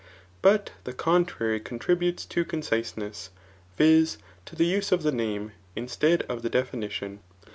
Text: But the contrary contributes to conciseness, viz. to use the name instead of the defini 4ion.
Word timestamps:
But 0.41 0.71
the 0.83 0.93
contrary 0.93 1.59
contributes 1.59 2.25
to 2.25 2.43
conciseness, 2.43 3.29
viz. 3.77 4.17
to 4.45 4.63
use 4.63 4.89
the 4.89 5.11
name 5.11 5.51
instead 5.75 6.23
of 6.23 6.41
the 6.41 6.49
defini 6.49 6.87
4ion. 6.89 7.19